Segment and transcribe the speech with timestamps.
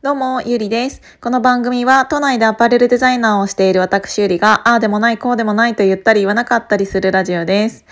[0.00, 1.02] どうも、ゆりです。
[1.20, 7.84] この番組は都内でアパレルデザイナーをしている私ゆりが、ああでもない、こうでもないと言ったり言わなかったりするラジオです。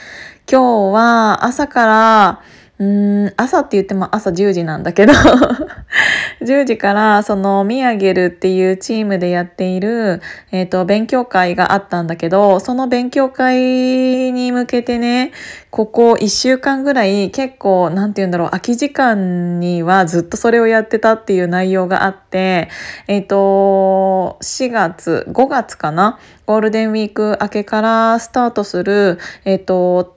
[0.49, 2.43] 今日は朝から
[2.79, 5.15] うん、朝って言っても朝10時なんだけど
[6.43, 10.21] 10時からそのミヤゲルっていうチームでやっている、
[10.53, 15.33] えっ、ー、と、勉強会があったんだけど、その勉強会に向けてね、
[15.71, 22.69] ここ1週間ぐらい結構、なんて言うんだろう、空き時間にはずっとそれをやってたっていう内容があって、
[23.09, 30.16] えっ、ー、と、4月、5月かなゴールデンウィーク明けからスタートする、えっ、ー、と、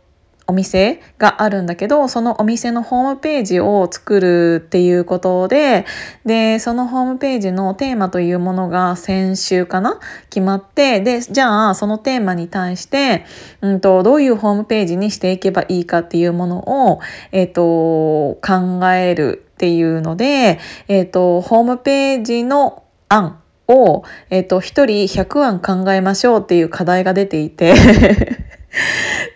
[0.49, 5.85] お店があるんだけどそのお店のホームページを作るっていうことで
[6.25, 9.99] でそのホームページのテーマというものが先週かな
[10.30, 13.25] 決まってでじゃあそのテーマに対して、
[13.62, 17.00] うんと、どういうホームページにしていけばいいかっていうものを、
[17.31, 24.86] えーと、考えるっていうので、えーと、ホームページの案を、えー、と1人
[25.22, 27.75] 100案考えましょうっていう課題が出ていて。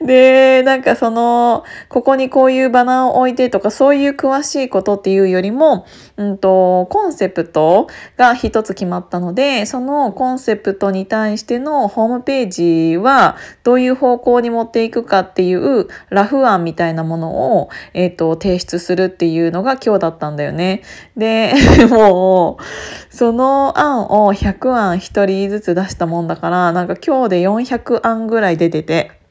[0.06, 5.86] で、なんかその、ここにこういうバナーを置いてとか、そういう詳しいことっていうよりも、
[6.18, 7.88] うんと、コンセプト
[8.18, 20.82] が一つ決まったので、そのコンセプトに対してのホームページは、どういう方向に持っていくかっていうラフ案みたいなものを、えっ、ー、と、提出するっていうのが今日だったんだよね。
[21.16, 21.54] で、
[21.90, 29.23] もう、その案を100案1人ずつ出したもんだから、なんか今日で400案ぐらい出てて、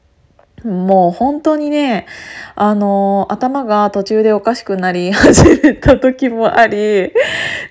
[0.63, 2.05] もう本当にね、
[2.55, 7.11] あの、頭が途中でおかしくなり 始めた時もあり、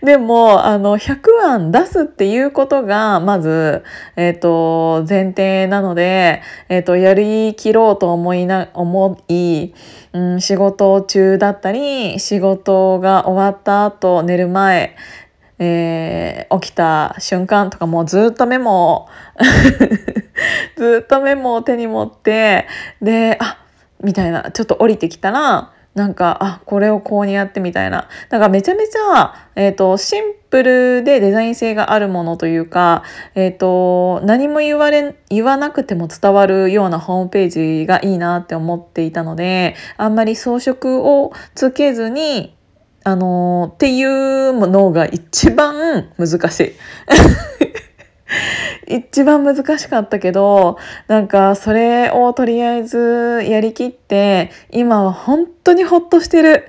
[0.03, 3.83] でも、あの、100案出すっていうことが、まず、
[4.17, 9.73] えっ、ー、と、前提なので、えっ、ー、と、やりきろうと思いな、思い、
[10.13, 14.97] うん、仕事中だったり、仕事が終わった後、寝る前、
[15.59, 19.09] えー、起きた瞬間とかもうずっとメモを
[20.83, 22.67] ずっとメモを手に持って
[23.01, 23.65] であ
[24.03, 33.05] みたいなちょっと降りてきたらなんかあこれをこうにやってみたいなだかめちゃめちゃ、えーと、シンプルでデザイン性があるものというか、
[33.37, 42.57] えーと、何も言われ言わなくても伝わるようなホームページがいいなって思っていたのであんまり装飾をつけずに
[43.05, 46.73] あのー、っていうのが一番難しい。
[48.97, 56.69] 一番難しかったけどなんかそれをとりあえずやりきって今は本当にほっとしてる。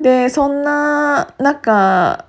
[0.00, 2.26] でそんな中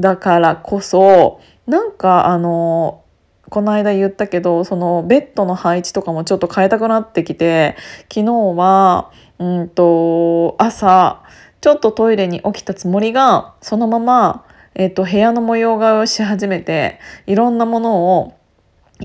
[0.00, 3.02] だからこそなんかあの
[3.50, 7.76] この間言ったけどそのベッドの配置とかもちょっと変えたくなってきて
[8.12, 11.22] 昨日はうんと朝
[11.60, 18.39] ちょっとトイレに起きたつもりがそのまま、えーと、部屋の模様替えをし始めていろんなものを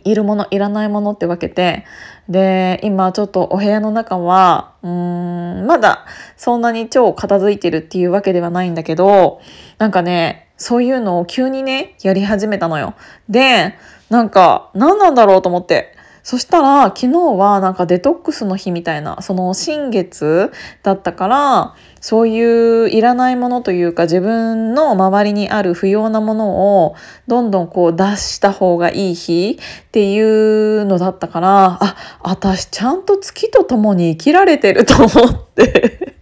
[0.03, 1.85] いるものいらないものって分けて
[2.29, 6.05] で今ちょっとお部屋の中はうーんまだ
[6.37, 9.41] そんなに超片付いてるっていうわけではないんだけど
[9.77, 12.95] なんかねそういうのを急にねやり始めたのよ。
[13.29, 13.75] で
[14.09, 15.94] なんか何なんだろうと思って
[16.25, 26.95] そしたら昨日はなんかデトックスの日みたいなその新月だったからそういういらないものというか自分の周りにある不要なものを
[27.27, 36.15] どんどんこう出した方がいい日っていうのだったからあ私ちゃんと月と共に生きられてると思って。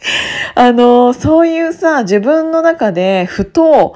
[0.54, 3.94] あのそういうさ自分の中でふと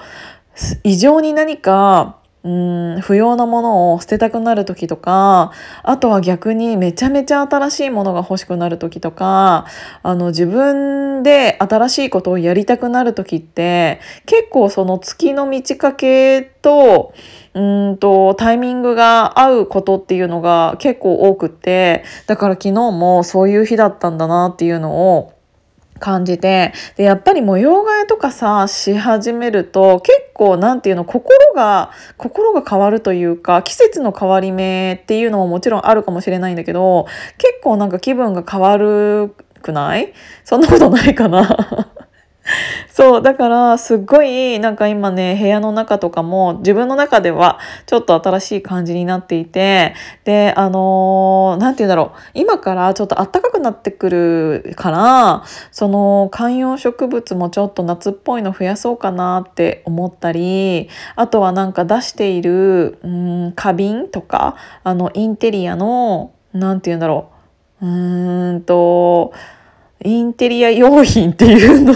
[0.83, 9.67] 異常に何かうん不要なものを捨てたくなる時とかあとは逆にめちゃめちゃ新しいものが欲しくなる時とか
[10.05, 17.13] あの自分で新しいことをやりたくなる時って結構その月の満ち欠けと
[17.55, 25.38] うんとタイミングが合うことっていうのが結構多くってだから昨日もそういう日だったんだなっていうのを
[25.99, 37.07] 感じてでやっぱり模様替えとかさし始めると結構何て言うの心が心が変わるというか季節の変わり目っていうのももちろんあるかもしれないんだけど
[37.37, 40.13] 結構なんか気分が変わるくない？
[40.45, 41.88] そんなことないかな。
[42.89, 67.31] そうだからすっごいなんか今ね部屋の中とかも自分の中ではちょっと新しい感じになっていてであの何、て言うんだろう今からちょっと暖かくなってくるからその観葉植物もちょっと夏っぽいの増やそうかなって思ったりあとはなんか出しているうん花瓶とかあのインテリアの何て言うんだろ
[67.81, 69.33] ううーんと
[70.05, 71.93] インテリア用品っていうの。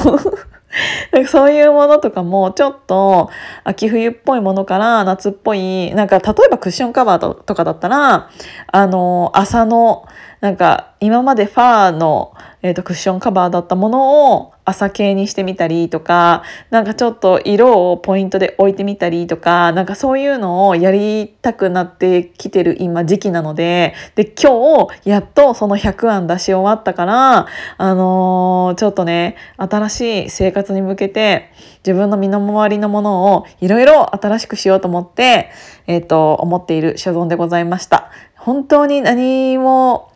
[1.13, 3.31] なんかそういうものとかもちょっと
[3.65, 8.31] 秋冬っぽいものから夏っぽいなんか例えばクッションカバーとかだったら
[8.67, 10.07] あの朝の
[10.43, 27.47] なんか今までファーの、えーと、クッションカバーだったものを朝系にしてみたりとかなんかちょっと色をポイントで置いてみたりとかなんかそういうのをやりたくなってきてる今時期なのでで今日やっとその100案出し終わったから
[27.79, 31.53] あのー、ちょっとね新しい生活に向けて
[31.87, 35.51] 自分の身の回りのものをいろいろ新しくしようと思って、
[35.89, 38.11] えっ、ー、と思っている所存でございました。
[38.37, 40.12] 本当に何も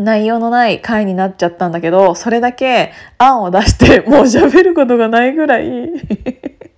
[0.00, 5.90] 内容のない回になっちゃったんだけどそれだけ案を出してもう喋ることがないぐらい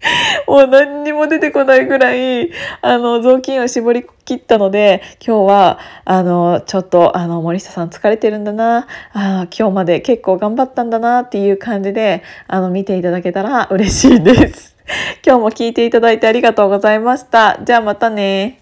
[0.49, 14.73] もう何にも出てこないぐらいあの雑巾を絞り切ったので今日はあのちょっとあの森下さん疲れてるんだなあ今日まで結構頑張ったんだなっていう感じであの見ていただけたら嬉しいです。
[15.25, 17.59] 今日も聞いていただいてありがとうございました。
[17.65, 18.62] じゃあまたね。